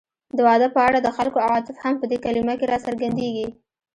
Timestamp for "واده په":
0.47-0.79